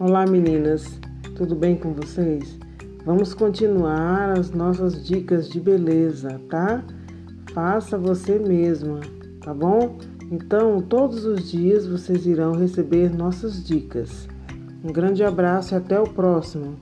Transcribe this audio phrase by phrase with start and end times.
[0.00, 0.98] Olá meninas,
[1.36, 2.58] tudo bem com vocês?
[3.06, 6.82] Vamos continuar as nossas dicas de beleza, tá?
[7.52, 9.00] Faça você mesma,
[9.40, 9.96] tá bom?
[10.32, 14.28] Então, todos os dias vocês irão receber nossas dicas.
[14.82, 16.76] Um grande abraço e até o próximo.